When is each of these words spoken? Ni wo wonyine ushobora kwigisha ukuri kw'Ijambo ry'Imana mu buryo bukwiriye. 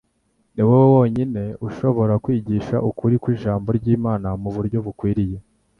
Ni 0.53 0.63
wo 0.67 0.77
wonyine 0.95 1.43
ushobora 1.67 2.13
kwigisha 2.23 2.75
ukuri 2.89 3.15
kw'Ijambo 3.21 3.67
ry'Imana 3.77 4.27
mu 4.41 4.49
buryo 4.55 4.77
bukwiriye. 4.85 5.37